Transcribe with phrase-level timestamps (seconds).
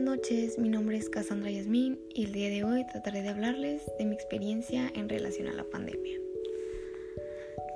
[0.00, 4.04] noches, mi nombre es Cassandra Yasmín y el día de hoy trataré de hablarles de
[4.04, 6.18] mi experiencia en relación a la pandemia.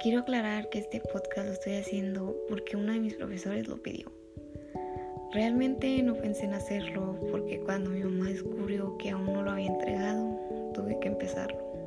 [0.03, 4.13] Quiero aclarar que este podcast lo estoy haciendo porque uno de mis profesores lo pidió.
[5.33, 9.69] Realmente no pensé en hacerlo porque cuando mi mamá descubrió que aún no lo había
[9.69, 10.39] entregado,
[10.75, 11.80] tuve que empezarlo.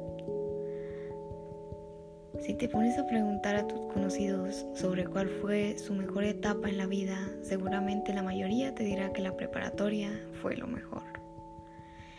[2.43, 6.77] Si te pones a preguntar a tus conocidos sobre cuál fue su mejor etapa en
[6.77, 10.09] la vida, seguramente la mayoría te dirá que la preparatoria
[10.41, 11.03] fue lo mejor.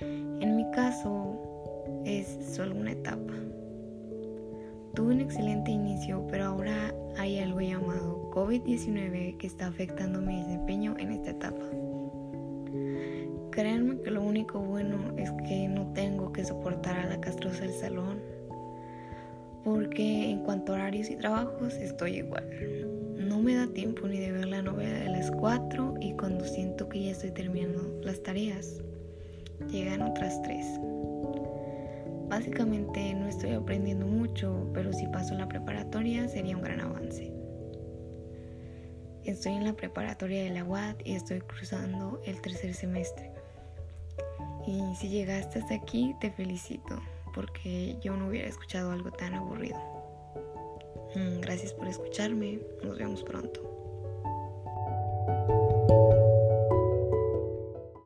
[0.01, 1.39] En mi caso
[2.07, 3.35] es solo una etapa.
[4.95, 10.97] Tuve un excelente inicio, pero ahora hay algo llamado COVID-19 que está afectando mi desempeño
[10.99, 11.67] en esta etapa.
[13.51, 16.84] Créanme que lo único bueno es que no tengo que soportar
[19.65, 22.47] porque en cuanto a horarios y trabajos estoy igual.
[23.17, 26.89] No me da tiempo ni de ver la novela de las 4 y cuando siento
[26.89, 28.83] que ya estoy terminando las tareas,
[29.71, 30.81] llegan otras 3.
[32.29, 37.33] Básicamente no estoy aprendiendo mucho, pero si paso la preparatoria sería un gran avance.
[39.25, 43.31] Estoy en la preparatoria de la UAD y estoy cruzando el tercer semestre.
[44.67, 47.01] Y si llegaste hasta aquí, te felicito
[47.35, 49.79] porque yo no hubiera escuchado algo tan aburrido.
[51.15, 53.75] Mm, gracias por escucharme, nos vemos pronto.